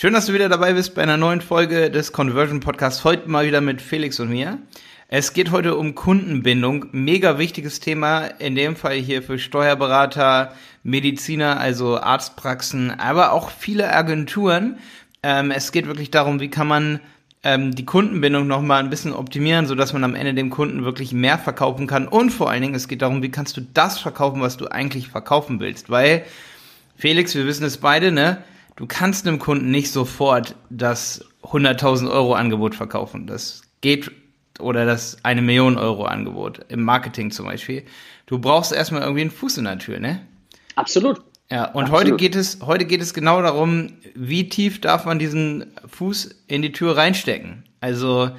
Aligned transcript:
Schön, 0.00 0.14
dass 0.14 0.24
du 0.24 0.32
wieder 0.32 0.48
dabei 0.48 0.72
bist 0.72 0.94
bei 0.94 1.02
einer 1.02 1.18
neuen 1.18 1.42
Folge 1.42 1.90
des 1.90 2.12
Conversion 2.12 2.60
Podcasts. 2.60 3.04
Heute 3.04 3.28
mal 3.28 3.44
wieder 3.44 3.60
mit 3.60 3.82
Felix 3.82 4.18
und 4.18 4.30
mir. 4.30 4.56
Es 5.08 5.34
geht 5.34 5.50
heute 5.50 5.76
um 5.76 5.94
Kundenbindung. 5.94 6.86
Mega 6.92 7.36
wichtiges 7.36 7.80
Thema. 7.80 8.24
In 8.38 8.54
dem 8.54 8.76
Fall 8.76 8.94
hier 8.94 9.22
für 9.22 9.38
Steuerberater, 9.38 10.54
Mediziner, 10.82 11.60
also 11.60 12.00
Arztpraxen, 12.00 12.98
aber 12.98 13.32
auch 13.32 13.50
viele 13.50 13.92
Agenturen. 13.92 14.78
Ähm, 15.22 15.50
es 15.50 15.70
geht 15.70 15.86
wirklich 15.86 16.10
darum, 16.10 16.40
wie 16.40 16.48
kann 16.48 16.66
man 16.66 17.00
ähm, 17.44 17.74
die 17.74 17.84
Kundenbindung 17.84 18.46
noch 18.46 18.62
mal 18.62 18.82
ein 18.82 18.88
bisschen 18.88 19.12
optimieren, 19.12 19.66
so 19.66 19.74
dass 19.74 19.92
man 19.92 20.02
am 20.02 20.14
Ende 20.14 20.32
dem 20.32 20.48
Kunden 20.48 20.82
wirklich 20.82 21.12
mehr 21.12 21.36
verkaufen 21.36 21.86
kann. 21.86 22.08
Und 22.08 22.30
vor 22.30 22.48
allen 22.48 22.62
Dingen, 22.62 22.74
es 22.74 22.88
geht 22.88 23.02
darum, 23.02 23.22
wie 23.22 23.30
kannst 23.30 23.54
du 23.58 23.60
das 23.74 23.98
verkaufen, 23.98 24.40
was 24.40 24.56
du 24.56 24.66
eigentlich 24.66 25.08
verkaufen 25.08 25.60
willst. 25.60 25.90
Weil, 25.90 26.24
Felix, 26.96 27.34
wir 27.34 27.44
wissen 27.44 27.64
es 27.64 27.76
beide, 27.76 28.12
ne? 28.12 28.42
Du 28.80 28.86
kannst 28.86 29.28
einem 29.28 29.38
Kunden 29.38 29.70
nicht 29.70 29.92
sofort 29.92 30.56
das 30.70 31.22
100.000 31.42 32.10
Euro 32.10 32.32
Angebot 32.32 32.74
verkaufen. 32.74 33.26
Das 33.26 33.60
geht 33.82 34.10
oder 34.58 34.86
das 34.86 35.18
eine 35.22 35.42
Million 35.42 35.76
Euro 35.76 36.06
Angebot 36.06 36.64
im 36.68 36.82
Marketing 36.82 37.30
zum 37.30 37.44
Beispiel. 37.44 37.84
Du 38.24 38.38
brauchst 38.38 38.72
erstmal 38.72 39.02
irgendwie 39.02 39.20
einen 39.20 39.30
Fuß 39.30 39.58
in 39.58 39.64
der 39.64 39.78
Tür, 39.78 40.00
ne? 40.00 40.22
Absolut. 40.76 41.20
Ja, 41.50 41.66
und 41.66 41.82
Absolut. 41.84 41.92
heute 41.92 42.16
geht 42.16 42.34
es, 42.34 42.60
heute 42.62 42.86
geht 42.86 43.02
es 43.02 43.12
genau 43.12 43.42
darum, 43.42 43.98
wie 44.14 44.48
tief 44.48 44.80
darf 44.80 45.04
man 45.04 45.18
diesen 45.18 45.66
Fuß 45.86 46.44
in 46.46 46.62
die 46.62 46.72
Tür 46.72 46.96
reinstecken? 46.96 47.64
Also, 47.82 48.30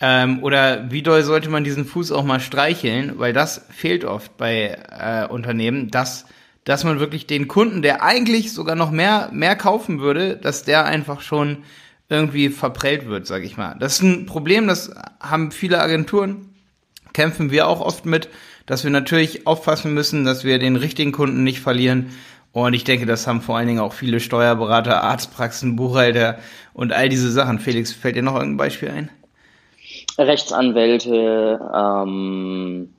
ähm, 0.00 0.42
oder 0.42 0.90
wie 0.90 1.02
doll 1.02 1.22
sollte 1.22 1.48
man 1.48 1.64
diesen 1.64 1.86
Fuß 1.86 2.12
auch 2.12 2.24
mal 2.24 2.40
streicheln? 2.40 3.18
Weil 3.18 3.32
das 3.32 3.64
fehlt 3.70 4.04
oft 4.04 4.36
bei 4.36 4.76
äh, 4.90 5.32
Unternehmen, 5.32 5.90
dass, 5.90 6.26
dass 6.64 6.84
man 6.84 7.00
wirklich 7.00 7.26
den 7.26 7.48
Kunden, 7.48 7.82
der 7.82 8.02
eigentlich 8.02 8.52
sogar 8.52 8.76
noch 8.76 8.90
mehr, 8.90 9.30
mehr 9.32 9.56
kaufen 9.56 10.00
würde, 10.00 10.36
dass 10.36 10.64
der 10.64 10.84
einfach 10.84 11.20
schon 11.20 11.64
irgendwie 12.08 12.50
verprellt 12.50 13.06
wird, 13.06 13.26
sag 13.26 13.42
ich 13.42 13.56
mal. 13.56 13.76
Das 13.78 13.94
ist 13.94 14.02
ein 14.02 14.26
Problem, 14.26 14.66
das 14.68 14.94
haben 15.20 15.50
viele 15.50 15.80
Agenturen, 15.80 16.54
kämpfen 17.12 17.50
wir 17.50 17.66
auch 17.66 17.80
oft 17.80 18.06
mit, 18.06 18.28
dass 18.66 18.84
wir 18.84 18.90
natürlich 18.90 19.46
aufpassen 19.46 19.92
müssen, 19.94 20.24
dass 20.24 20.44
wir 20.44 20.58
den 20.58 20.76
richtigen 20.76 21.12
Kunden 21.12 21.42
nicht 21.42 21.60
verlieren 21.60 22.10
und 22.52 22.74
ich 22.74 22.84
denke, 22.84 23.06
das 23.06 23.26
haben 23.26 23.40
vor 23.40 23.56
allen 23.56 23.66
Dingen 23.66 23.80
auch 23.80 23.94
viele 23.94 24.20
Steuerberater, 24.20 25.02
Arztpraxen, 25.02 25.74
Buchhalter 25.74 26.38
und 26.74 26.92
all 26.92 27.08
diese 27.08 27.30
Sachen. 27.30 27.58
Felix, 27.58 27.92
fällt 27.92 28.16
dir 28.16 28.22
noch 28.22 28.34
irgendein 28.34 28.58
Beispiel 28.58 28.90
ein? 28.90 29.10
Rechtsanwälte, 30.18 31.58
ähm, 31.74 32.90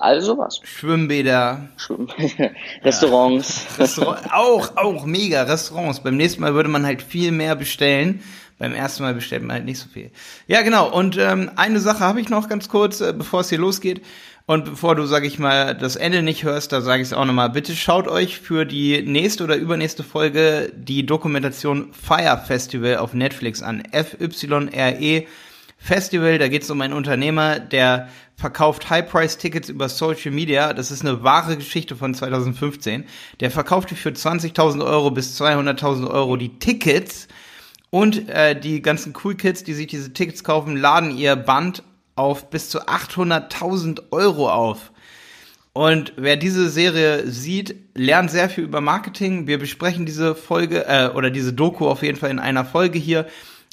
all 0.00 0.20
sowas. 0.20 0.60
Schwimmbäder. 0.62 1.68
Schwimm 1.76 2.08
Restaurants. 2.82 3.66
Ja. 3.76 3.84
Restaurant, 3.84 4.32
auch, 4.32 4.76
auch 4.76 5.04
mega, 5.06 5.42
Restaurants. 5.42 6.00
Beim 6.00 6.16
nächsten 6.16 6.40
Mal 6.40 6.54
würde 6.54 6.68
man 6.68 6.84
halt 6.84 7.02
viel 7.02 7.32
mehr 7.32 7.56
bestellen. 7.56 8.22
Beim 8.58 8.74
ersten 8.74 9.02
Mal 9.02 9.14
bestellt 9.14 9.42
man 9.42 9.56
halt 9.56 9.64
nicht 9.64 9.78
so 9.78 9.88
viel. 9.88 10.10
Ja, 10.46 10.62
genau. 10.62 10.88
Und 10.88 11.16
ähm, 11.18 11.50
eine 11.56 11.80
Sache 11.80 12.00
habe 12.00 12.20
ich 12.20 12.28
noch 12.28 12.48
ganz 12.48 12.68
kurz, 12.68 13.00
äh, 13.00 13.12
bevor 13.12 13.40
es 13.40 13.48
hier 13.48 13.58
losgeht. 13.58 14.02
Und 14.46 14.64
bevor 14.64 14.96
du, 14.96 15.06
sag 15.06 15.24
ich 15.24 15.38
mal, 15.38 15.74
das 15.74 15.96
Ende 15.96 16.22
nicht 16.22 16.42
hörst, 16.42 16.72
da 16.72 16.80
sage 16.80 17.02
ich 17.02 17.08
es 17.08 17.12
auch 17.12 17.24
nochmal. 17.24 17.50
Bitte 17.50 17.74
schaut 17.74 18.08
euch 18.08 18.38
für 18.38 18.64
die 18.64 19.02
nächste 19.02 19.44
oder 19.44 19.56
übernächste 19.56 20.02
Folge 20.02 20.72
die 20.76 21.06
Dokumentation 21.06 21.92
Fire 21.92 22.40
Festival 22.44 22.96
auf 22.96 23.14
Netflix 23.14 23.62
an. 23.62 23.82
F-Y-R-E 23.92 25.26
Festival, 25.78 26.38
da 26.38 26.48
geht 26.48 26.62
es 26.62 26.70
um 26.70 26.80
einen 26.80 26.92
Unternehmer, 26.92 27.58
der 27.58 28.08
verkauft 28.42 28.90
High-Price-Tickets 28.90 29.68
über 29.68 29.88
Social 29.88 30.32
Media. 30.32 30.74
Das 30.74 30.90
ist 30.90 31.02
eine 31.02 31.22
wahre 31.22 31.56
Geschichte 31.56 31.94
von 31.94 32.12
2015. 32.12 33.04
Der 33.38 33.52
verkauft 33.52 33.90
für 33.90 34.08
20.000 34.10 34.84
Euro 34.84 35.12
bis 35.12 35.40
200.000 35.40 36.10
Euro 36.10 36.36
die 36.36 36.58
Tickets 36.58 37.28
und 37.90 38.28
äh, 38.28 38.58
die 38.58 38.82
ganzen 38.82 39.14
Cool 39.22 39.36
Kids, 39.36 39.62
die 39.62 39.74
sich 39.74 39.86
diese 39.86 40.12
Tickets 40.12 40.42
kaufen, 40.42 40.76
laden 40.76 41.16
ihr 41.16 41.36
Band 41.36 41.84
auf 42.16 42.50
bis 42.50 42.68
zu 42.68 42.80
800.000 42.82 44.10
Euro 44.10 44.50
auf. 44.50 44.90
Und 45.72 46.12
wer 46.16 46.36
diese 46.36 46.68
Serie 46.68 47.30
sieht, 47.30 47.76
lernt 47.94 48.32
sehr 48.32 48.50
viel 48.50 48.64
über 48.64 48.80
Marketing. 48.80 49.46
Wir 49.46 49.58
besprechen 49.58 50.04
diese 50.04 50.34
Folge 50.34 50.84
äh, 50.86 51.10
oder 51.14 51.30
diese 51.30 51.52
Doku 51.52 51.86
auf 51.86 52.02
jeden 52.02 52.18
Fall 52.18 52.30
in 52.30 52.40
einer 52.40 52.64
Folge 52.64 52.98
hier. 52.98 53.26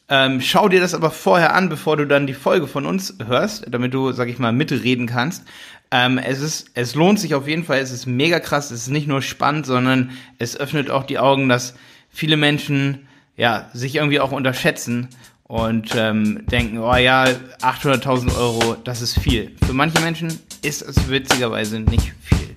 Ähm, 0.09 0.42
schau 0.42 0.70
dir 0.70 0.80
das 0.80 0.96
aber 0.96 1.12
vorher 1.12 1.53
an, 1.53 1.70
bevor 1.70 1.97
du 1.97 2.06
dann 2.06 2.25
die 2.25 2.34
Folge 2.34 2.68
von 2.68 2.86
uns 2.86 3.16
hörst, 3.25 3.66
damit 3.70 3.94
du, 3.94 4.12
sag 4.12 4.28
ich 4.28 4.40
mal, 4.40 4.52
mitreden 4.52 5.06
kannst. 5.06 5.44
Ähm, 5.92 6.18
es 6.18 6.42
ist, 6.42 6.72
es 6.74 6.96
lohnt 6.96 7.20
sich 7.20 7.36
auf 7.36 7.47
jeden 7.47 7.64
Fall. 7.64 7.80
Es 7.80 7.92
ist 7.92 8.06
mega 8.06 8.40
krass. 8.40 8.72
Es 8.72 8.84
ist 8.84 8.90
nicht 8.90 9.08
nur 9.08 9.22
spannend, 9.22 9.66
sondern 9.66 10.12
es 10.40 10.58
öffnet 10.58 10.90
auch 10.90 11.03
die 11.03 11.19
Augen, 11.19 11.48
dass 11.48 11.75
viele 12.09 12.38
Menschen 12.38 13.08
ja 13.38 13.69
sich 13.74 13.96
irgendwie 13.96 14.19
auch 14.19 14.31
unterschätzen 14.31 15.09
und 15.44 15.96
ähm, 15.96 16.46
denken, 16.48 16.80
oh 16.80 16.96
ja, 16.96 17.25
800.000 17.62 18.38
Euro, 18.38 18.75
das 18.84 19.02
ist 19.02 19.18
viel. 19.18 19.56
Für 19.66 19.74
manche 19.74 20.00
Menschen 20.00 20.40
ist 20.62 20.81
es 20.81 21.09
witzigerweise 21.09 21.80
nicht 21.80 22.14
viel. 22.24 22.56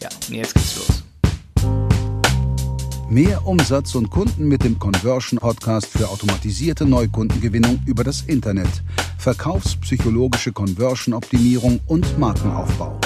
Ja, 0.00 0.08
und 0.28 0.34
jetzt 0.34 0.54
geht's 0.54 0.76
los. 0.76 0.97
Mehr 3.10 3.46
Umsatz 3.46 3.94
und 3.94 4.10
Kunden 4.10 4.48
mit 4.48 4.64
dem 4.64 4.78
Conversion 4.78 5.38
Podcast 5.38 5.86
für 5.86 6.10
automatisierte 6.10 6.84
Neukundengewinnung 6.84 7.80
über 7.86 8.04
das 8.04 8.20
Internet, 8.20 8.68
verkaufspsychologische 9.16 10.52
Conversion-Optimierung 10.52 11.80
und 11.86 12.18
Markenaufbau. 12.18 13.00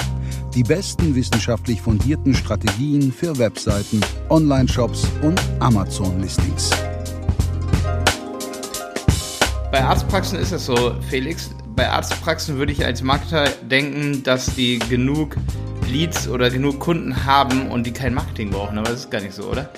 Die 0.53 0.63
besten 0.63 1.15
wissenschaftlich 1.15 1.81
fundierten 1.81 2.33
Strategien 2.33 3.13
für 3.13 3.37
Webseiten, 3.37 4.01
Online-Shops 4.29 5.07
und 5.21 5.41
Amazon-Listings. 5.61 6.71
Bei 9.71 9.85
Arztpraxen 9.85 10.37
ist 10.37 10.51
es 10.51 10.65
so, 10.65 10.95
Felix. 11.09 11.49
Bei 11.77 11.89
Arztpraxen 11.89 12.57
würde 12.57 12.73
ich 12.73 12.85
als 12.85 13.01
Marketer 13.03 13.45
denken, 13.69 14.21
dass 14.23 14.53
die 14.53 14.79
genug 14.79 15.37
Leads 15.87 16.27
oder 16.27 16.49
genug 16.49 16.79
Kunden 16.79 17.25
haben 17.25 17.69
und 17.71 17.85
die 17.85 17.91
kein 17.91 18.13
Marketing 18.13 18.49
brauchen. 18.49 18.77
Aber 18.77 18.89
das 18.89 19.01
ist 19.01 19.11
gar 19.11 19.21
nicht 19.21 19.33
so, 19.33 19.43
oder? 19.43 19.69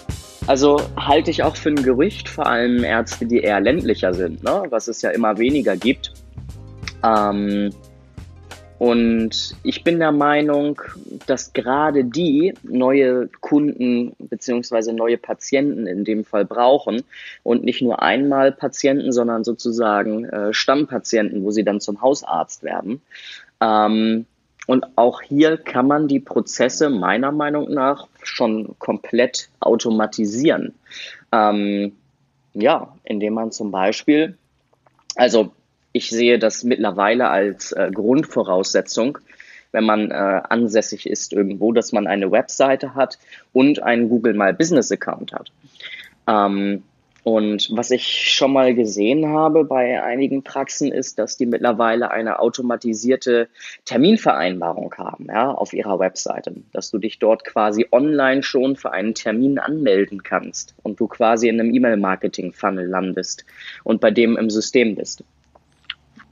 Also 0.47 0.79
halte 0.95 1.31
ich 1.31 1.41
auch 1.41 1.55
für 1.55 1.69
ein 1.69 1.83
Gerücht, 1.83 2.29
vor 2.29 2.45
allem 2.45 2.83
Ärzte, 2.83 3.25
die 3.25 3.39
eher 3.39 3.59
ländlicher 3.59 4.13
sind, 4.13 4.43
ne? 4.43 4.63
was 4.69 4.87
es 4.87 5.01
ja 5.01 5.09
immer 5.09 5.39
weniger 5.39 5.75
gibt. 5.75 6.13
Ähm, 7.03 7.71
und 8.77 9.55
ich 9.63 9.83
bin 9.83 9.99
der 9.99 10.11
Meinung, 10.11 10.81
dass 11.25 11.53
gerade 11.53 12.03
die 12.03 12.53
neue 12.61 13.27
Kunden 13.39 14.15
beziehungsweise 14.19 14.93
neue 14.93 15.17
Patienten 15.17 15.87
in 15.87 16.03
dem 16.03 16.25
Fall 16.25 16.45
brauchen 16.45 17.01
und 17.41 17.63
nicht 17.63 17.81
nur 17.81 18.03
einmal 18.03 18.51
Patienten, 18.51 19.13
sondern 19.13 19.43
sozusagen 19.43 20.25
äh, 20.25 20.53
Stammpatienten, 20.53 21.43
wo 21.43 21.51
sie 21.51 21.63
dann 21.63 21.79
zum 21.79 22.01
Hausarzt 22.01 22.63
werden. 22.63 23.01
Ähm, 23.61 24.25
und 24.65 24.85
auch 24.97 25.21
hier 25.21 25.57
kann 25.57 25.87
man 25.87 26.07
die 26.07 26.19
Prozesse 26.19 26.89
meiner 26.89 27.31
Meinung 27.31 27.71
nach 27.71 28.07
schon 28.23 28.75
komplett 28.79 29.49
automatisieren. 29.59 30.73
Ähm, 31.31 31.93
ja, 32.53 32.95
indem 33.03 33.33
man 33.33 33.51
zum 33.51 33.71
Beispiel, 33.71 34.37
also 35.15 35.51
ich 35.91 36.09
sehe 36.09 36.39
das 36.39 36.63
mittlerweile 36.63 37.29
als 37.29 37.71
äh, 37.71 37.91
Grundvoraussetzung, 37.93 39.19
wenn 39.71 39.83
man 39.83 40.09
äh, 40.09 40.13
ansässig 40.13 41.05
ist 41.05 41.33
irgendwo, 41.33 41.71
dass 41.71 41.91
man 41.91 42.07
eine 42.07 42.31
Webseite 42.31 42.95
hat 42.95 43.19
und 43.53 43.83
einen 43.83 44.09
Google 44.09 44.33
My 44.33 44.53
Business 44.53 44.91
Account 44.91 45.33
hat. 45.33 45.51
Ähm, 46.27 46.83
und 47.25 47.69
was 47.71 47.89
ich 47.89 48.35
schon 48.35 48.53
mal 48.53 48.75
gesehen 48.75 49.27
habe 49.29 49.65
bei 49.65 50.03
einigen 50.03 50.43
Praxen 50.43 50.91
ist, 50.91 51.17
dass 51.17 51.37
die 51.37 51.47
mittlerweile 51.47 52.11
eine 52.11 52.37
automatisierte 52.37 53.49
Terminvereinbarung 53.85 54.93
haben, 54.99 55.25
ja, 55.25 55.49
auf 55.49 55.73
ihrer 55.73 55.97
Webseite, 55.97 56.53
dass 56.71 56.91
du 56.91 56.99
dich 56.99 57.17
dort 57.17 57.43
quasi 57.43 57.87
online 57.91 58.43
schon 58.43 58.75
für 58.75 58.91
einen 58.91 59.15
Termin 59.15 59.57
anmelden 59.57 60.21
kannst 60.21 60.75
und 60.83 60.99
du 60.99 61.07
quasi 61.07 61.49
in 61.49 61.59
einem 61.59 61.73
E-Mail-Marketing-Funnel 61.73 62.85
landest 62.85 63.43
und 63.83 64.01
bei 64.01 64.11
dem 64.11 64.37
im 64.37 64.51
System 64.51 64.93
bist. 64.93 65.23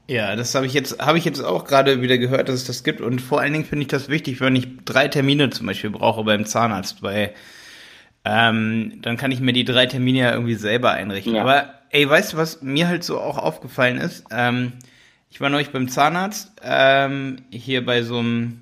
Ja, 0.06 0.36
das 0.36 0.54
habe 0.54 0.66
ich 0.66 0.74
jetzt 0.74 1.04
habe 1.04 1.18
ich 1.18 1.24
jetzt 1.24 1.40
auch 1.40 1.64
gerade 1.64 2.02
wieder 2.02 2.18
gehört, 2.18 2.48
dass 2.48 2.54
es 2.54 2.66
das 2.66 2.84
gibt 2.84 3.00
und 3.00 3.20
vor 3.20 3.40
allen 3.40 3.52
Dingen 3.52 3.64
finde 3.64 3.82
ich 3.82 3.88
das 3.88 4.08
wichtig, 4.08 4.40
wenn 4.40 4.54
ich 4.54 4.68
drei 4.84 5.08
Termine 5.08 5.50
zum 5.50 5.66
Beispiel 5.66 5.90
brauche 5.90 6.22
beim 6.22 6.46
Zahnarzt, 6.46 7.02
weil 7.02 7.34
ähm, 8.24 8.98
dann 9.02 9.16
kann 9.16 9.30
ich 9.30 9.40
mir 9.40 9.52
die 9.52 9.64
drei 9.64 9.86
Termine 9.86 10.18
ja 10.18 10.32
irgendwie 10.32 10.54
selber 10.54 10.92
einrichten. 10.92 11.34
Ja. 11.34 11.42
Aber 11.42 11.74
ey, 11.90 12.08
weißt 12.08 12.32
du, 12.32 12.36
was 12.36 12.62
mir 12.62 12.88
halt 12.88 13.04
so 13.04 13.20
auch 13.20 13.38
aufgefallen 13.38 13.98
ist? 13.98 14.24
Ähm, 14.30 14.72
ich 15.30 15.40
war 15.40 15.50
neulich 15.50 15.70
beim 15.70 15.88
Zahnarzt 15.88 16.52
ähm, 16.62 17.38
hier 17.50 17.84
bei 17.84 18.02
so 18.02 18.18
einem 18.18 18.60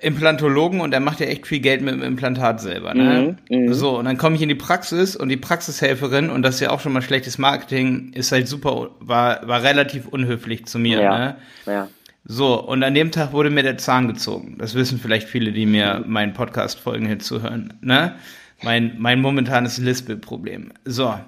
Implantologen 0.00 0.80
und 0.80 0.94
er 0.94 1.00
macht 1.00 1.20
ja 1.20 1.26
echt 1.26 1.46
viel 1.46 1.60
Geld 1.60 1.82
mit 1.82 1.94
dem 1.94 2.02
Implantat 2.02 2.60
selber. 2.60 2.94
Ne? 2.94 3.36
Mhm, 3.50 3.66
mh. 3.66 3.74
So, 3.74 3.98
und 3.98 4.06
dann 4.06 4.16
komme 4.16 4.36
ich 4.36 4.42
in 4.42 4.48
die 4.48 4.54
Praxis 4.54 5.16
und 5.16 5.28
die 5.28 5.36
Praxishelferin, 5.36 6.30
und 6.30 6.42
das 6.42 6.56
ist 6.56 6.60
ja 6.60 6.70
auch 6.70 6.80
schon 6.80 6.92
mal 6.92 7.02
schlechtes 7.02 7.36
Marketing, 7.38 8.12
ist 8.14 8.32
halt 8.32 8.48
super, 8.48 8.90
war, 9.00 9.46
war 9.46 9.62
relativ 9.62 10.08
unhöflich 10.08 10.64
zu 10.64 10.78
mir. 10.78 11.00
Ja, 11.00 11.18
ne? 11.18 11.36
ja. 11.66 11.88
So, 12.24 12.60
und 12.60 12.82
an 12.84 12.94
dem 12.94 13.10
Tag 13.10 13.32
wurde 13.32 13.50
mir 13.50 13.64
der 13.64 13.78
Zahn 13.78 14.06
gezogen. 14.06 14.56
Das 14.58 14.74
wissen 14.74 14.98
vielleicht 15.00 15.28
viele, 15.28 15.52
die 15.52 15.66
mir 15.66 16.04
meinen 16.06 16.32
Podcast-Folgen 16.32 17.06
hier 17.06 17.18
zuhören. 17.18 17.74
Ne? 17.80 18.14
Mein, 18.62 18.94
mein 18.98 19.20
momentanes 19.20 19.78
Lispel-Problem. 19.78 20.72
So. 20.84 21.18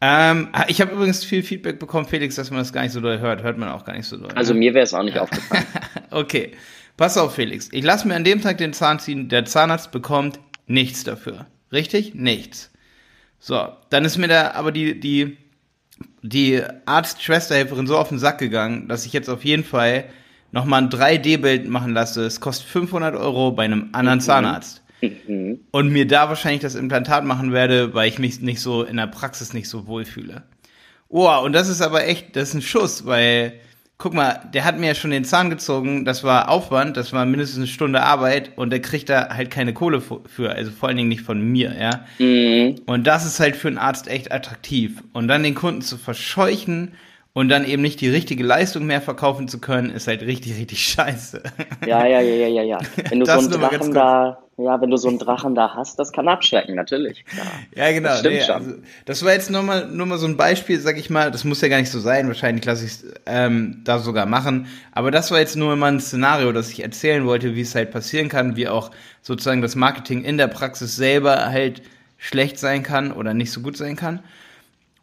Ähm, 0.00 0.48
ich 0.68 0.80
habe 0.80 0.92
übrigens 0.92 1.24
viel 1.24 1.42
Feedback 1.42 1.80
bekommen, 1.80 2.06
Felix, 2.06 2.36
dass 2.36 2.50
man 2.50 2.60
das 2.60 2.72
gar 2.72 2.82
nicht 2.82 2.92
so 2.92 3.00
doll 3.00 3.18
hört. 3.18 3.42
Hört 3.42 3.58
man 3.58 3.70
auch 3.70 3.84
gar 3.84 3.96
nicht 3.96 4.06
so 4.06 4.16
doll. 4.16 4.30
Also 4.34 4.52
ne? 4.52 4.60
mir 4.60 4.74
wäre 4.74 4.84
es 4.84 4.94
auch 4.94 5.02
nicht 5.02 5.18
aufgefallen. 5.18 5.66
okay. 6.10 6.52
Pass 6.96 7.18
auf, 7.18 7.34
Felix. 7.34 7.68
Ich 7.72 7.82
lasse 7.82 8.06
mir 8.06 8.14
an 8.14 8.24
dem 8.24 8.40
Tag 8.40 8.58
den 8.58 8.72
Zahn 8.72 9.00
ziehen. 9.00 9.28
Der 9.28 9.46
Zahnarzt 9.46 9.90
bekommt 9.90 10.38
nichts 10.66 11.02
dafür. 11.02 11.46
Richtig? 11.72 12.14
Nichts. 12.14 12.70
So. 13.40 13.68
Dann 13.90 14.04
ist 14.04 14.16
mir 14.16 14.28
da 14.28 14.52
aber 14.52 14.70
die, 14.70 15.00
die, 15.00 15.36
die 16.22 16.62
Arzt-Schwesterhelferin 16.86 17.88
so 17.88 17.98
auf 17.98 18.10
den 18.10 18.18
Sack 18.18 18.38
gegangen, 18.38 18.86
dass 18.86 19.06
ich 19.06 19.12
jetzt 19.12 19.28
auf 19.28 19.44
jeden 19.44 19.64
Fall 19.64 20.04
nochmal 20.52 20.82
ein 20.82 20.90
3D-Bild 20.90 21.68
machen 21.68 21.92
lasse. 21.92 22.24
Es 22.24 22.40
kostet 22.40 22.68
500 22.68 23.14
Euro 23.16 23.52
bei 23.52 23.64
einem 23.64 23.90
anderen 23.92 24.18
mhm. 24.18 24.22
Zahnarzt. 24.22 24.82
Mhm. 25.00 25.60
Und 25.70 25.90
mir 25.90 26.06
da 26.06 26.28
wahrscheinlich 26.28 26.60
das 26.60 26.74
Implantat 26.74 27.24
machen 27.24 27.52
werde, 27.52 27.94
weil 27.94 28.08
ich 28.08 28.18
mich 28.18 28.40
nicht 28.40 28.60
so 28.60 28.82
in 28.82 28.96
der 28.96 29.06
Praxis 29.06 29.52
nicht 29.52 29.68
so 29.68 29.86
wohlfühle. 29.86 30.42
Oh, 31.08 31.28
und 31.42 31.52
das 31.54 31.68
ist 31.68 31.80
aber 31.80 32.06
echt, 32.06 32.36
das 32.36 32.50
ist 32.50 32.54
ein 32.54 32.62
Schuss, 32.62 33.04
weil, 33.04 33.54
guck 33.98 34.14
mal, 34.14 34.48
der 34.54 34.64
hat 34.64 34.78
mir 34.78 34.88
ja 34.88 34.94
schon 34.94 35.10
den 35.10 35.24
Zahn 35.24 35.50
gezogen, 35.50 36.04
das 36.04 36.22
war 36.22 36.48
Aufwand, 36.48 36.96
das 36.96 37.12
war 37.12 37.24
mindestens 37.24 37.58
eine 37.58 37.66
Stunde 37.66 38.02
Arbeit 38.02 38.52
und 38.56 38.70
der 38.70 38.80
kriegt 38.80 39.08
da 39.08 39.28
halt 39.30 39.50
keine 39.50 39.74
Kohle 39.74 40.00
für, 40.00 40.50
also 40.50 40.70
vor 40.70 40.88
allen 40.88 40.98
Dingen 40.98 41.08
nicht 41.08 41.22
von 41.22 41.40
mir, 41.40 41.74
ja. 41.76 42.04
Mhm. 42.18 42.76
Und 42.86 43.06
das 43.06 43.26
ist 43.26 43.40
halt 43.40 43.56
für 43.56 43.68
einen 43.68 43.78
Arzt 43.78 44.06
echt 44.06 44.30
attraktiv. 44.30 45.02
Und 45.12 45.26
dann 45.26 45.42
den 45.42 45.56
Kunden 45.56 45.82
zu 45.82 45.98
verscheuchen, 45.98 46.92
und 47.32 47.48
dann 47.48 47.64
eben 47.64 47.82
nicht 47.82 48.00
die 48.00 48.08
richtige 48.08 48.42
Leistung 48.42 48.86
mehr 48.86 49.00
verkaufen 49.00 49.46
zu 49.46 49.60
können, 49.60 49.90
ist 49.90 50.08
halt 50.08 50.22
richtig, 50.22 50.58
richtig 50.58 50.82
scheiße. 50.82 51.42
Ja, 51.86 52.06
ja, 52.06 52.20
ja, 52.20 52.48
ja, 52.48 52.62
ja. 52.62 52.78
Wenn 53.08 53.20
du 53.20 53.26
so 53.26 53.32
einen 53.32 53.50
Drachen 53.50 53.94
da, 53.94 54.38
ja, 54.56 54.80
wenn 54.80 54.90
du 54.90 54.96
so 54.96 55.08
einen 55.08 55.18
Drachen 55.18 55.54
da 55.54 55.74
hast, 55.74 55.98
das 55.98 56.12
kann 56.12 56.28
abschrecken, 56.28 56.74
natürlich. 56.74 57.24
Ja, 57.36 57.84
ja 57.84 57.92
genau. 57.92 58.08
Das 58.08 58.18
stimmt 58.20 58.34
nee, 58.34 58.42
schon. 58.42 58.54
Also, 58.54 58.74
das 59.04 59.24
war 59.24 59.32
jetzt 59.32 59.50
nur 59.50 59.62
mal, 59.62 59.86
nur 59.86 60.06
mal 60.06 60.18
so 60.18 60.26
ein 60.26 60.36
Beispiel, 60.36 60.80
sag 60.80 60.98
ich 60.98 61.08
mal. 61.08 61.30
Das 61.30 61.44
muss 61.44 61.60
ja 61.60 61.68
gar 61.68 61.78
nicht 61.78 61.90
so 61.90 62.00
sein. 62.00 62.26
Wahrscheinlich 62.26 62.64
lasse 62.64 62.84
ich 62.84 62.92
es 62.92 63.04
ähm, 63.26 63.80
da 63.84 64.00
sogar 64.00 64.26
machen. 64.26 64.66
Aber 64.92 65.10
das 65.10 65.30
war 65.30 65.38
jetzt 65.38 65.56
nur 65.56 65.76
mal 65.76 65.92
ein 65.92 66.00
Szenario, 66.00 66.50
das 66.52 66.70
ich 66.70 66.82
erzählen 66.82 67.24
wollte, 67.26 67.54
wie 67.54 67.62
es 67.62 67.74
halt 67.74 67.92
passieren 67.92 68.28
kann, 68.28 68.56
wie 68.56 68.68
auch 68.68 68.90
sozusagen 69.22 69.62
das 69.62 69.76
Marketing 69.76 70.24
in 70.24 70.36
der 70.36 70.48
Praxis 70.48 70.96
selber 70.96 71.46
halt 71.46 71.80
schlecht 72.18 72.58
sein 72.58 72.82
kann 72.82 73.12
oder 73.12 73.34
nicht 73.34 73.52
so 73.52 73.60
gut 73.60 73.76
sein 73.76 73.96
kann. 73.96 74.20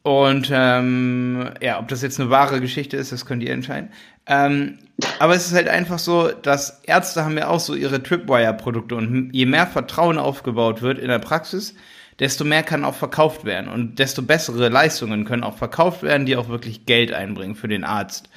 Und 0.07 0.49
ähm, 0.53 1.49
ja, 1.61 1.79
ob 1.79 1.89
das 1.89 2.01
jetzt 2.01 2.17
eine 2.17 2.29
wahre 2.29 2.61
Geschichte 2.61 2.95
ist, 2.95 3.11
das 3.11 3.25
könnt 3.25 3.43
ihr 3.43 3.51
entscheiden. 3.51 3.89
Ähm, 4.25 4.79
aber 5.19 5.35
es 5.35 5.47
ist 5.47 5.53
halt 5.53 5.67
einfach 5.67 5.99
so, 5.99 6.31
dass 6.31 6.79
Ärzte 6.85 7.25
haben 7.25 7.37
ja 7.37 7.49
auch 7.49 7.59
so 7.59 7.75
ihre 7.75 8.01
Tripwire-Produkte 8.01 8.95
und 8.95 9.31
je 9.33 9.45
mehr 9.45 9.67
Vertrauen 9.67 10.17
aufgebaut 10.17 10.81
wird 10.81 10.97
in 10.97 11.09
der 11.09 11.19
Praxis, 11.19 11.75
desto 12.19 12.45
mehr 12.45 12.63
kann 12.63 12.85
auch 12.85 12.95
verkauft 12.95 13.43
werden 13.43 13.69
und 13.69 13.99
desto 13.99 14.21
bessere 14.21 14.69
Leistungen 14.69 15.25
können 15.25 15.43
auch 15.43 15.57
verkauft 15.57 16.03
werden, 16.03 16.25
die 16.25 16.37
auch 16.37 16.47
wirklich 16.47 16.85
Geld 16.85 17.11
einbringen 17.11 17.55
für 17.55 17.67
den 17.67 17.83
Arzt. 17.83 18.29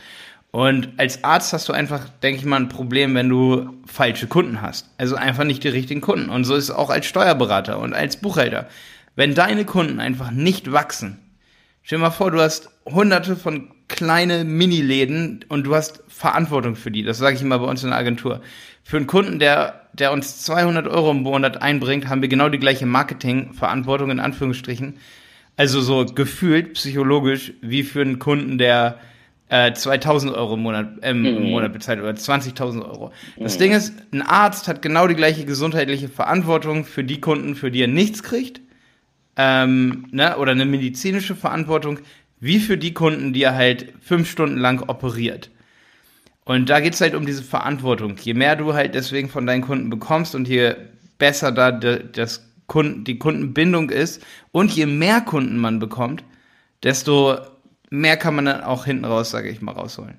Und 0.50 0.88
als 0.96 1.22
Arzt 1.22 1.52
hast 1.52 1.68
du 1.68 1.72
einfach, 1.72 2.08
denke 2.20 2.40
ich 2.40 2.46
mal, 2.46 2.56
ein 2.56 2.68
Problem, 2.68 3.14
wenn 3.14 3.28
du 3.28 3.78
falsche 3.86 4.26
Kunden 4.26 4.60
hast. 4.60 4.90
Also 4.98 5.14
einfach 5.14 5.44
nicht 5.44 5.62
die 5.62 5.68
richtigen 5.68 6.00
Kunden. 6.00 6.30
Und 6.30 6.42
so 6.42 6.56
ist 6.56 6.64
es 6.64 6.70
auch 6.72 6.90
als 6.90 7.06
Steuerberater 7.06 7.78
und 7.78 7.94
als 7.94 8.16
Buchhalter. 8.16 8.66
Wenn 9.14 9.36
deine 9.36 9.64
Kunden 9.64 10.00
einfach 10.00 10.32
nicht 10.32 10.72
wachsen, 10.72 11.18
Stell 11.82 11.98
dir 11.98 12.04
mal 12.04 12.10
vor, 12.10 12.30
du 12.30 12.40
hast 12.40 12.70
hunderte 12.84 13.36
von 13.36 13.70
kleine 13.88 14.44
Mini-Läden 14.44 15.44
und 15.48 15.64
du 15.64 15.74
hast 15.74 16.02
Verantwortung 16.08 16.76
für 16.76 16.90
die. 16.90 17.02
Das 17.02 17.18
sage 17.18 17.36
ich 17.36 17.42
immer 17.42 17.58
bei 17.58 17.66
uns 17.66 17.82
in 17.82 17.90
der 17.90 17.98
Agentur. 17.98 18.40
Für 18.84 18.96
einen 18.96 19.06
Kunden, 19.06 19.38
der, 19.38 19.88
der 19.92 20.12
uns 20.12 20.42
200 20.44 20.86
Euro 20.86 21.10
im 21.10 21.22
Monat 21.22 21.60
einbringt, 21.60 22.08
haben 22.08 22.22
wir 22.22 22.28
genau 22.28 22.48
die 22.48 22.58
gleiche 22.58 22.86
Marketing-Verantwortung 22.86 24.10
in 24.10 24.20
Anführungsstrichen. 24.20 24.98
Also 25.56 25.80
so 25.80 26.06
gefühlt 26.06 26.74
psychologisch 26.74 27.52
wie 27.60 27.82
für 27.82 28.02
einen 28.02 28.18
Kunden, 28.18 28.58
der 28.58 28.98
äh, 29.48 29.72
2000 29.72 30.34
Euro 30.34 30.54
im 30.54 30.60
Monat, 30.60 31.02
äh, 31.02 31.10
im 31.10 31.22
mhm. 31.22 31.50
Monat 31.50 31.72
bezahlt 31.72 32.00
oder 32.00 32.12
20.000 32.12 32.82
Euro. 32.84 33.12
Das 33.38 33.56
mhm. 33.56 33.58
Ding 33.58 33.72
ist, 33.72 33.94
ein 34.12 34.22
Arzt 34.22 34.68
hat 34.68 34.82
genau 34.82 35.08
die 35.08 35.16
gleiche 35.16 35.44
gesundheitliche 35.44 36.08
Verantwortung 36.08 36.84
für 36.84 37.04
die 37.04 37.20
Kunden, 37.20 37.56
für 37.56 37.70
die 37.70 37.82
er 37.82 37.88
nichts 37.88 38.22
kriegt 38.22 38.60
ähm, 39.42 40.06
ne, 40.10 40.36
oder 40.36 40.52
eine 40.52 40.66
medizinische 40.66 41.34
Verantwortung, 41.34 41.98
wie 42.40 42.60
für 42.60 42.76
die 42.76 42.92
Kunden, 42.92 43.32
die 43.32 43.42
er 43.42 43.54
halt 43.54 43.94
fünf 44.02 44.30
Stunden 44.30 44.58
lang 44.58 44.82
operiert. 44.86 45.50
Und 46.44 46.68
da 46.68 46.80
geht 46.80 46.92
es 46.92 47.00
halt 47.00 47.14
um 47.14 47.24
diese 47.24 47.42
Verantwortung. 47.42 48.16
Je 48.20 48.34
mehr 48.34 48.56
du 48.56 48.74
halt 48.74 48.94
deswegen 48.94 49.30
von 49.30 49.46
deinen 49.46 49.62
Kunden 49.62 49.88
bekommst 49.88 50.34
und 50.34 50.46
je 50.46 50.74
besser 51.18 51.52
da 51.52 51.70
das 51.70 52.46
Kunden, 52.66 53.04
die 53.04 53.18
Kundenbindung 53.18 53.88
ist 53.88 54.22
und 54.52 54.72
je 54.72 54.86
mehr 54.86 55.22
Kunden 55.22 55.56
man 55.56 55.78
bekommt, 55.78 56.22
desto 56.82 57.38
mehr 57.88 58.16
kann 58.18 58.36
man 58.36 58.44
dann 58.44 58.60
auch 58.62 58.84
hinten 58.84 59.06
raus, 59.06 59.30
sage 59.30 59.48
ich 59.48 59.62
mal, 59.62 59.72
rausholen. 59.72 60.18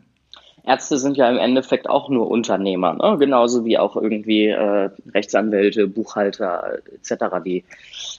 Ärzte 0.63 0.97
sind 0.97 1.17
ja 1.17 1.29
im 1.29 1.37
Endeffekt 1.37 1.89
auch 1.89 2.09
nur 2.09 2.29
Unternehmer, 2.29 2.93
ne? 2.93 3.17
genauso 3.17 3.65
wie 3.65 3.77
auch 3.77 3.95
irgendwie 3.95 4.47
äh, 4.47 4.89
Rechtsanwälte, 5.13 5.87
Buchhalter 5.87 6.79
etc., 6.93 7.25
die 7.43 7.63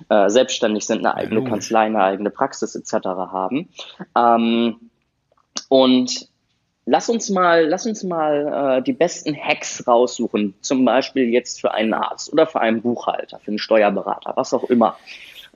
äh, 0.08 0.28
selbstständig 0.28 0.86
sind, 0.86 0.98
eine 0.98 1.14
eigene 1.14 1.44
Kanzlei, 1.44 1.82
eine 1.86 2.02
eigene 2.02 2.30
Praxis 2.30 2.74
etc. 2.74 3.06
haben. 3.06 3.68
Ähm, 4.16 4.76
und 5.68 6.28
lass 6.84 7.08
uns 7.08 7.30
mal, 7.30 7.66
lass 7.66 7.86
uns 7.86 8.02
mal 8.02 8.78
äh, 8.78 8.82
die 8.82 8.92
besten 8.92 9.36
Hacks 9.36 9.86
raussuchen, 9.86 10.54
zum 10.60 10.84
Beispiel 10.84 11.28
jetzt 11.28 11.60
für 11.60 11.72
einen 11.72 11.94
Arzt 11.94 12.32
oder 12.32 12.46
für 12.46 12.60
einen 12.60 12.82
Buchhalter, 12.82 13.38
für 13.38 13.52
einen 13.52 13.58
Steuerberater, 13.58 14.32
was 14.36 14.52
auch 14.52 14.64
immer. 14.64 14.96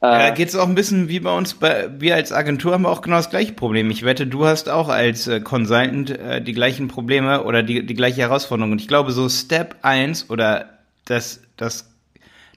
Ja, 0.02 0.30
geht 0.30 0.48
es 0.48 0.56
auch 0.56 0.68
ein 0.68 0.74
bisschen 0.74 1.08
wie 1.08 1.20
bei 1.20 1.34
uns, 1.34 1.54
bei, 1.54 1.88
wir 1.98 2.14
als 2.16 2.30
Agentur 2.30 2.74
haben 2.74 2.82
wir 2.82 2.90
auch 2.90 3.00
genau 3.00 3.16
das 3.16 3.30
gleiche 3.30 3.52
Problem. 3.52 3.90
Ich 3.90 4.02
wette, 4.02 4.26
du 4.26 4.44
hast 4.44 4.68
auch 4.68 4.88
als 4.88 5.26
äh, 5.26 5.40
Consultant 5.40 6.10
äh, 6.10 6.42
die 6.42 6.52
gleichen 6.52 6.88
Probleme 6.88 7.44
oder 7.44 7.62
die, 7.62 7.84
die 7.86 7.94
gleiche 7.94 8.20
Herausforderung. 8.20 8.72
Und 8.72 8.80
ich 8.80 8.88
glaube, 8.88 9.12
so 9.12 9.28
Step 9.28 9.76
1 9.82 10.28
oder 10.28 10.78
das, 11.06 11.40
das, 11.56 11.88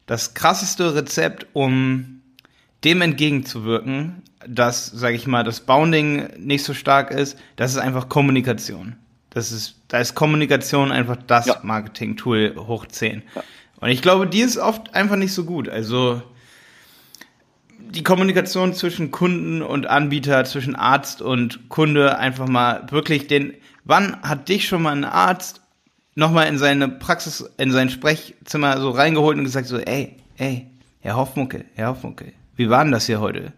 das 0.05 0.33
krasseste 0.33 0.95
Rezept, 0.95 1.47
um 1.53 2.21
dem 2.83 3.01
entgegenzuwirken, 3.01 4.21
dass, 4.45 4.87
sage 4.87 5.15
ich 5.15 5.25
mal, 5.25 5.43
das 5.43 5.61
Bounding 5.61 6.27
nicht 6.37 6.63
so 6.65 6.73
stark 6.73 7.11
ist, 7.11 7.37
das 7.55 7.71
ist 7.71 7.77
einfach 7.77 8.09
Kommunikation. 8.09 8.97
Das 9.29 9.51
ist, 9.51 9.75
da 9.87 9.99
ist 9.99 10.15
Kommunikation 10.15 10.91
einfach 10.91 11.17
das 11.27 11.45
ja. 11.45 11.59
Marketing-Tool 11.61 12.55
hoch 12.57 12.85
10. 12.85 13.23
Ja. 13.35 13.43
Und 13.79 13.89
ich 13.89 14.01
glaube, 14.01 14.27
die 14.27 14.41
ist 14.41 14.57
oft 14.57 14.93
einfach 14.93 15.15
nicht 15.15 15.33
so 15.33 15.45
gut. 15.45 15.69
Also, 15.69 16.21
die 17.89 18.03
Kommunikation 18.03 18.73
zwischen 18.73 19.11
Kunden 19.11 19.61
und 19.61 19.87
Anbieter, 19.87 20.45
zwischen 20.45 20.75
Arzt 20.75 21.21
und 21.21 21.69
Kunde 21.69 22.17
einfach 22.17 22.47
mal 22.47 22.85
wirklich 22.91 23.27
den, 23.27 23.55
wann 23.83 24.21
hat 24.21 24.49
dich 24.49 24.67
schon 24.67 24.83
mal 24.83 24.95
ein 24.95 25.05
Arzt 25.05 25.61
nochmal 26.15 26.47
in 26.47 26.57
seine 26.57 26.87
Praxis, 26.87 27.49
in 27.57 27.71
sein 27.71 27.89
Sprechzimmer 27.89 28.79
so 28.79 28.91
reingeholt 28.91 29.37
und 29.37 29.43
gesagt 29.43 29.67
so, 29.67 29.77
ey, 29.77 30.17
ey, 30.37 30.67
Herr 30.99 31.15
Hoffmunkel, 31.15 31.65
Herr 31.73 31.89
Hoffmunkel, 31.89 32.33
wie 32.55 32.69
war 32.69 32.83
denn 32.83 32.91
das 32.91 33.07
hier 33.07 33.21
heute? 33.21 33.53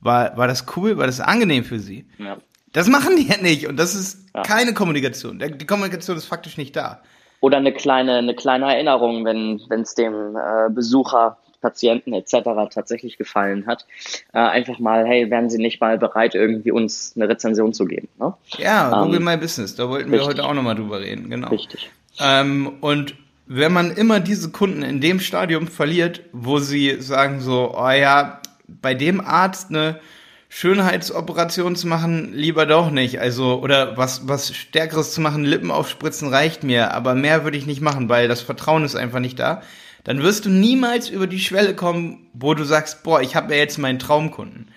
War, 0.00 0.36
war 0.36 0.48
das 0.48 0.66
cool? 0.76 0.98
War 0.98 1.06
das 1.06 1.20
angenehm 1.20 1.64
für 1.64 1.78
Sie? 1.78 2.06
Ja. 2.18 2.38
Das 2.72 2.88
machen 2.88 3.16
die 3.16 3.26
ja 3.26 3.36
nicht 3.38 3.66
und 3.66 3.78
das 3.78 3.94
ist 3.94 4.28
ja. 4.34 4.42
keine 4.42 4.74
Kommunikation. 4.74 5.38
Die 5.38 5.66
Kommunikation 5.66 6.16
ist 6.16 6.26
faktisch 6.26 6.56
nicht 6.56 6.74
da. 6.74 7.02
Oder 7.40 7.58
eine 7.58 7.72
kleine, 7.72 8.16
eine 8.16 8.34
kleine 8.34 8.72
Erinnerung, 8.72 9.24
wenn 9.24 9.60
es 9.70 9.94
dem 9.94 10.36
äh, 10.36 10.70
Besucher 10.70 11.38
Patienten 11.60 12.12
etc. 12.12 12.32
tatsächlich 12.70 13.18
gefallen 13.18 13.66
hat, 13.66 13.86
äh, 14.32 14.38
einfach 14.38 14.78
mal, 14.78 15.06
hey, 15.06 15.30
wären 15.30 15.50
Sie 15.50 15.58
nicht 15.58 15.80
mal 15.80 15.98
bereit, 15.98 16.34
irgendwie 16.34 16.70
uns 16.70 17.14
eine 17.16 17.28
Rezension 17.28 17.72
zu 17.72 17.86
geben? 17.86 18.08
Ne? 18.18 18.34
Ja, 18.58 19.02
Google 19.02 19.18
ähm, 19.18 19.24
My 19.24 19.36
Business, 19.36 19.74
da 19.74 19.88
wollten 19.88 20.10
richtig. 20.10 20.20
wir 20.20 20.26
heute 20.26 20.44
auch 20.44 20.54
nochmal 20.54 20.74
drüber 20.74 21.00
reden, 21.00 21.30
genau. 21.30 21.48
Richtig. 21.48 21.90
Ähm, 22.20 22.74
und 22.80 23.14
wenn 23.46 23.72
man 23.72 23.92
immer 23.92 24.20
diese 24.20 24.50
Kunden 24.50 24.82
in 24.82 25.00
dem 25.00 25.20
Stadium 25.20 25.68
verliert, 25.68 26.22
wo 26.32 26.58
sie 26.58 27.00
sagen 27.00 27.40
so, 27.40 27.74
oh 27.76 27.90
ja, 27.90 28.40
bei 28.66 28.94
dem 28.94 29.20
Arzt 29.20 29.70
eine 29.70 30.00
Schönheitsoperation 30.48 31.76
zu 31.76 31.86
machen, 31.86 32.32
lieber 32.32 32.66
doch 32.66 32.90
nicht. 32.90 33.20
Also, 33.20 33.60
oder 33.60 33.96
was, 33.96 34.26
was 34.28 34.54
Stärkeres 34.54 35.12
zu 35.12 35.20
machen, 35.20 35.44
Lippen 35.44 35.70
aufspritzen 35.70 36.28
reicht 36.28 36.62
mir, 36.62 36.94
aber 36.94 37.14
mehr 37.14 37.44
würde 37.44 37.58
ich 37.58 37.66
nicht 37.66 37.80
machen, 37.80 38.08
weil 38.08 38.26
das 38.26 38.40
Vertrauen 38.40 38.84
ist 38.84 38.96
einfach 38.96 39.20
nicht 39.20 39.38
da 39.38 39.62
dann 40.06 40.22
wirst 40.22 40.44
du 40.44 40.50
niemals 40.50 41.08
über 41.08 41.26
die 41.26 41.40
Schwelle 41.40 41.74
kommen, 41.74 42.28
wo 42.32 42.54
du 42.54 42.62
sagst, 42.62 43.02
boah, 43.02 43.20
ich 43.20 43.34
habe 43.34 43.52
ja 43.52 43.58
jetzt 43.58 43.76
meinen 43.76 43.98
Traumkunden. 43.98 44.68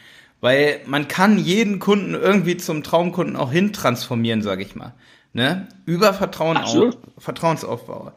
Weil 0.41 0.81
man 0.87 1.07
kann 1.07 1.37
jeden 1.37 1.77
Kunden 1.77 2.15
irgendwie 2.15 2.57
zum 2.57 2.81
Traumkunden 2.81 3.35
auch 3.35 3.51
hin 3.51 3.71
transformieren, 3.71 4.41
sage 4.41 4.63
ich 4.63 4.75
mal. 4.75 4.95
Ne? 5.33 5.67
Über 5.85 6.15
Vertrauen 6.15 6.57
auf, 6.57 6.97
Vertrauensaufbau. 7.19 8.11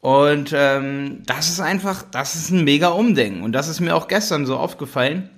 Und 0.00 0.52
ähm, 0.52 1.22
das 1.26 1.48
ist 1.48 1.60
einfach, 1.60 2.02
das 2.10 2.34
ist 2.34 2.50
ein 2.50 2.64
mega 2.64 2.88
Umdenken. 2.88 3.42
Und 3.42 3.52
das 3.52 3.68
ist 3.68 3.78
mir 3.78 3.94
auch 3.94 4.08
gestern 4.08 4.44
so 4.44 4.56
aufgefallen. 4.56 5.30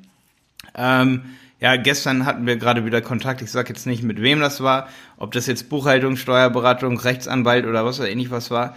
Ähm, 0.75 1.25
ja, 1.61 1.77
gestern 1.77 2.25
hatten 2.25 2.47
wir 2.47 2.57
gerade 2.57 2.87
wieder 2.87 3.03
Kontakt. 3.03 3.43
Ich 3.43 3.51
sag 3.51 3.69
jetzt 3.69 3.87
nicht, 3.87 4.03
mit 4.03 4.23
wem 4.23 4.41
das 4.41 4.63
war, 4.63 4.89
ob 5.19 5.33
das 5.33 5.47
jetzt 5.47 5.69
Buchhaltung, 5.69 6.17
Steuerberatung, 6.17 6.99
Rechtsanwalt 6.99 7.67
oder 7.67 7.85
was 7.85 8.01
oder 8.01 8.09
ähnlich 8.09 8.31
was 8.31 8.51
war. 8.51 8.75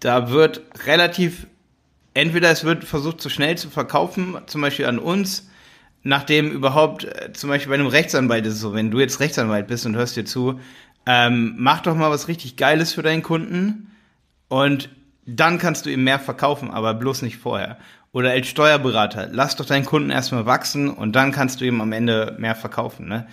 Da 0.00 0.30
wird 0.30 0.62
relativ 0.86 1.46
entweder 2.14 2.50
es 2.50 2.64
wird 2.64 2.84
versucht, 2.84 3.20
zu 3.20 3.28
schnell 3.28 3.58
zu 3.58 3.68
verkaufen, 3.68 4.38
zum 4.46 4.60
Beispiel 4.60 4.86
an 4.86 4.98
uns, 4.98 5.48
nachdem 6.02 6.50
überhaupt, 6.50 7.04
äh, 7.04 7.32
zum 7.32 7.50
Beispiel 7.50 7.70
bei 7.70 7.74
einem 7.74 7.88
Rechtsanwalt 7.88 8.46
ist 8.46 8.54
es 8.54 8.60
so, 8.60 8.72
wenn 8.74 8.90
du 8.90 9.00
jetzt 9.00 9.20
Rechtsanwalt 9.20 9.66
bist 9.66 9.84
und 9.84 9.96
hörst 9.96 10.16
dir 10.16 10.24
zu, 10.24 10.60
ähm, 11.06 11.54
mach 11.58 11.80
doch 11.80 11.94
mal 11.94 12.10
was 12.10 12.28
richtig 12.28 12.56
Geiles 12.56 12.94
für 12.94 13.02
deinen 13.02 13.22
Kunden 13.22 13.90
und 14.48 14.88
dann 15.26 15.58
kannst 15.58 15.86
du 15.86 15.90
ihm 15.90 16.04
mehr 16.04 16.18
verkaufen, 16.18 16.70
aber 16.70 16.94
bloß 16.94 17.22
nicht 17.22 17.38
vorher. 17.38 17.78
Oder 18.12 18.30
als 18.30 18.46
Steuerberater, 18.46 19.28
lass 19.32 19.56
doch 19.56 19.66
deinen 19.66 19.84
Kunden 19.84 20.10
erstmal 20.10 20.46
wachsen 20.46 20.88
und 20.88 21.16
dann 21.16 21.32
kannst 21.32 21.60
du 21.60 21.64
ihm 21.64 21.80
am 21.80 21.92
Ende 21.92 22.36
mehr 22.38 22.54
verkaufen. 22.54 23.08
Ne? 23.08 23.26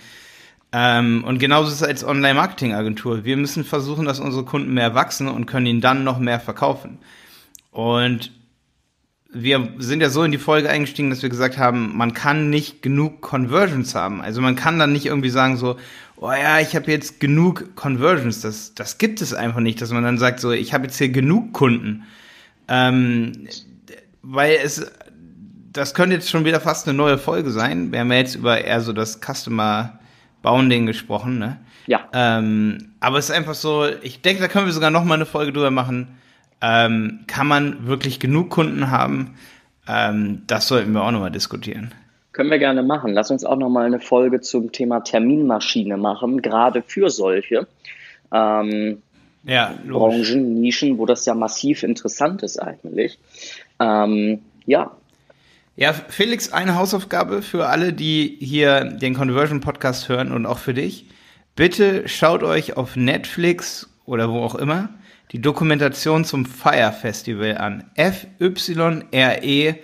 Ähm, 0.72 1.24
und 1.26 1.38
genauso 1.38 1.70
ist 1.70 1.82
es 1.82 1.84
als 1.84 2.04
Online-Marketing-Agentur. 2.04 3.24
Wir 3.24 3.38
müssen 3.38 3.64
versuchen, 3.64 4.06
dass 4.06 4.20
unsere 4.20 4.46
Kunden 4.46 4.74
mehr 4.74 4.96
wachsen 4.96 5.28
und 5.28 5.46
können 5.46 5.66
ihnen 5.66 5.82
dann 5.82 6.04
noch 6.04 6.18
mehr 6.18 6.40
verkaufen. 6.40 6.98
Und 7.72 8.32
wir 9.34 9.70
sind 9.78 10.02
ja 10.02 10.10
so 10.10 10.24
in 10.24 10.32
die 10.32 10.38
Folge 10.38 10.70
eingestiegen, 10.70 11.10
dass 11.10 11.22
wir 11.22 11.30
gesagt 11.30 11.58
haben, 11.58 11.96
man 11.96 12.14
kann 12.14 12.50
nicht 12.50 12.82
genug 12.82 13.22
Conversions 13.22 13.96
haben. 13.96 14.22
Also 14.22 14.42
man 14.42 14.56
kann 14.56 14.78
dann 14.78 14.92
nicht 14.92 15.06
irgendwie 15.06 15.30
sagen 15.30 15.56
so, 15.56 15.78
oh 16.18 16.32
ja, 16.32 16.60
ich 16.60 16.76
habe 16.76 16.92
jetzt 16.92 17.20
genug 17.20 17.76
Conversions. 17.76 18.42
Das, 18.42 18.74
das 18.74 18.98
gibt 18.98 19.22
es 19.22 19.34
einfach 19.34 19.62
nicht, 19.62 19.82
dass 19.82 19.92
man 19.92 20.04
dann 20.04 20.18
sagt 20.18 20.42
so, 20.42 20.52
ich 20.52 20.74
habe 20.74 20.86
jetzt 20.86 20.98
hier 20.98 21.10
genug 21.10 21.54
Kunden. 21.54 22.04
Ähm, 22.68 23.48
weil 24.22 24.58
es, 24.62 24.86
das 25.72 25.94
könnte 25.94 26.16
jetzt 26.16 26.30
schon 26.30 26.44
wieder 26.44 26.60
fast 26.60 26.88
eine 26.88 26.98
neue 26.98 27.18
Folge 27.18 27.52
sein. 27.52 27.92
Wir 27.94 28.02
haben 28.02 28.12
ja 28.12 28.18
jetzt 28.18 28.36
über 28.36 28.62
eher 28.62 28.82
so 28.82 28.92
das 28.92 29.22
Customer 29.22 29.98
Bounding 30.42 30.86
gesprochen, 30.86 31.40
ne? 31.40 31.58
Ja. 31.88 32.08
Ähm, 32.14 32.90
aber 33.00 33.18
es 33.18 33.30
ist 33.30 33.36
einfach 33.36 33.56
so, 33.56 33.88
ich 34.02 34.22
denke, 34.22 34.42
da 34.42 34.48
können 34.48 34.66
wir 34.66 34.74
sogar 34.74 34.92
noch 34.92 35.04
mal 35.04 35.16
eine 35.16 35.26
Folge 35.26 35.54
drüber 35.54 35.72
machen 35.72 36.21
ähm, 36.62 37.22
kann 37.28 37.48
man 37.48 37.88
wirklich 37.88 38.20
genug 38.20 38.50
Kunden 38.50 38.92
haben? 38.92 39.36
Ähm, 39.88 40.44
das 40.48 40.68
sollten 40.68 40.94
wir 40.94 41.04
auch 41.04 41.12
nochmal 41.12 41.32
diskutieren. 41.32 41.94
Können 42.32 42.50
wir 42.50 42.60
gerne 42.60 42.84
machen. 42.84 43.14
Lass 43.14 43.30
uns 43.30 43.44
auch 43.44 43.58
nochmal 43.58 43.86
eine 43.86 44.00
Folge 44.00 44.40
zum 44.40 44.72
Thema 44.72 45.02
Terminmaschine 45.02 45.98
machen, 45.98 46.42
gerade 46.42 46.82
für 46.82 47.10
solche 47.10 47.68
ähm, 48.32 49.02
ja, 49.44 49.74
Branchen, 49.88 50.62
Nischen, 50.62 50.98
wo 50.98 51.06
das 51.06 51.26
ja 51.26 51.34
massiv 51.34 51.84
interessant 51.84 52.44
ist 52.44 52.58
eigentlich. 52.62 53.20
Ähm, 53.80 54.40
ja. 54.66 54.92
Ja, 55.76 55.94
Felix, 55.94 56.54
eine 56.54 56.76
Hausaufgabe 56.76 57.42
für 57.42 57.68
alle, 57.68 57.92
die 57.92 58.38
hier 58.40 58.84
den 58.86 59.14
Conversion 59.14 59.62
Podcast 59.62 60.10
hören 60.10 60.32
und 60.32 60.46
auch 60.46 60.60
für 60.60 60.74
dich. 60.74 61.08
Bitte 61.56 62.08
schaut 62.08 62.44
euch 62.44 62.78
auf 62.78 62.96
Netflix 62.96 63.90
oder 64.06 64.32
wo 64.32 64.40
auch 64.40 64.56
immer 64.56 64.90
die 65.32 65.42
Dokumentation 65.42 66.26
zum 66.26 66.46
Fire 66.46 66.92
Festival 66.92 67.58
an. 67.58 67.86
F-Y-R-E 67.96 69.76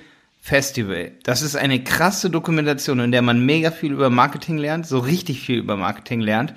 Festival. 0.42 1.12
Das 1.24 1.42
ist 1.42 1.56
eine 1.56 1.84
krasse 1.84 2.30
Dokumentation, 2.30 3.00
in 3.00 3.12
der 3.12 3.22
man 3.22 3.46
mega 3.46 3.72
viel 3.72 3.92
über 3.92 4.10
Marketing 4.10 4.58
lernt, 4.58 4.88
so 4.88 5.00
richtig 5.00 5.42
viel 5.42 5.60
über 5.60 5.75
Marketing 5.75 6.22
lernt, 6.22 6.54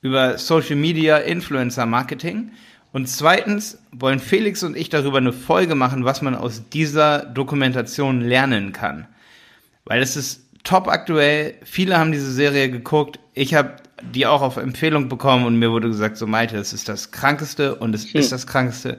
über 0.00 0.38
Social 0.38 0.76
Media, 0.76 1.18
Influencer 1.18 1.86
Marketing. 1.86 2.50
Und 2.92 3.08
zweitens 3.08 3.78
wollen 3.92 4.18
Felix 4.18 4.62
und 4.62 4.76
ich 4.76 4.88
darüber 4.88 5.18
eine 5.18 5.32
Folge 5.32 5.74
machen, 5.74 6.04
was 6.04 6.22
man 6.22 6.34
aus 6.34 6.68
dieser 6.70 7.26
Dokumentation 7.26 8.20
lernen 8.20 8.72
kann. 8.72 9.06
Weil 9.84 10.02
es 10.02 10.16
ist 10.16 10.47
top 10.64 10.88
aktuell. 10.88 11.54
Viele 11.64 11.98
haben 11.98 12.12
diese 12.12 12.32
Serie 12.32 12.70
geguckt. 12.70 13.18
Ich 13.34 13.54
habe 13.54 13.76
die 14.02 14.26
auch 14.26 14.42
auf 14.42 14.56
Empfehlung 14.56 15.08
bekommen 15.08 15.44
und 15.44 15.58
mir 15.58 15.70
wurde 15.70 15.88
gesagt, 15.88 16.16
so 16.16 16.26
Malte, 16.26 16.56
das 16.56 16.72
ist 16.72 16.88
das 16.88 17.10
Krankeste 17.10 17.74
und 17.74 17.94
es 17.94 18.12
hm. 18.12 18.20
ist 18.20 18.32
das 18.32 18.46
Krankeste. 18.46 18.98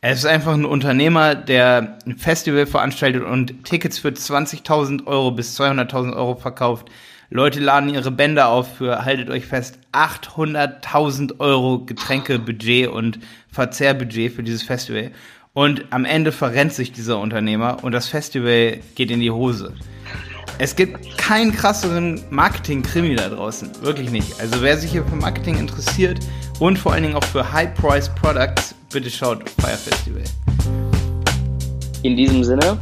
Er 0.00 0.12
ist 0.12 0.26
einfach 0.26 0.54
ein 0.54 0.64
Unternehmer, 0.64 1.34
der 1.34 1.98
ein 2.06 2.16
Festival 2.16 2.66
veranstaltet 2.66 3.24
und 3.24 3.64
Tickets 3.64 3.98
für 3.98 4.08
20.000 4.08 5.06
Euro 5.06 5.32
bis 5.32 5.58
200.000 5.60 6.14
Euro 6.14 6.36
verkauft. 6.36 6.88
Leute 7.30 7.60
laden 7.60 7.90
ihre 7.90 8.10
Bänder 8.10 8.48
auf 8.48 8.76
für, 8.76 9.04
haltet 9.04 9.28
euch 9.28 9.44
fest, 9.44 9.78
800.000 9.92 11.40
Euro 11.40 11.80
Getränkebudget 11.80 12.88
und 12.88 13.18
Verzehrbudget 13.50 14.32
für 14.32 14.42
dieses 14.42 14.62
Festival. 14.62 15.10
Und 15.52 15.86
am 15.90 16.04
Ende 16.04 16.30
verrennt 16.30 16.72
sich 16.72 16.92
dieser 16.92 17.18
Unternehmer 17.18 17.82
und 17.82 17.92
das 17.92 18.06
Festival 18.06 18.78
geht 18.94 19.10
in 19.10 19.20
die 19.20 19.32
Hose. 19.32 19.74
Es 20.60 20.74
gibt 20.74 21.16
keinen 21.16 21.52
krasseren 21.52 22.20
Marketing-Krimi 22.30 23.14
da 23.14 23.28
draußen. 23.28 23.70
Wirklich 23.80 24.10
nicht. 24.10 24.40
Also 24.40 24.60
wer 24.60 24.76
sich 24.76 24.90
hier 24.90 25.04
für 25.04 25.14
Marketing 25.14 25.56
interessiert 25.56 26.18
und 26.58 26.76
vor 26.76 26.92
allen 26.92 27.04
Dingen 27.04 27.14
auch 27.14 27.24
für 27.24 27.52
High-Price 27.52 28.08
Products, 28.16 28.74
bitte 28.92 29.08
schaut 29.08 29.48
Fire 29.60 29.76
Festival. 29.76 30.24
In 32.02 32.16
diesem 32.16 32.42
Sinne 32.42 32.80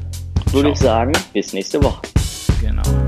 würde 0.53 0.71
ich 0.71 0.79
sagen, 0.79 1.13
bis 1.35 1.53
nächste 1.53 1.83
Woche. 1.83 2.01
Genau. 2.63 3.06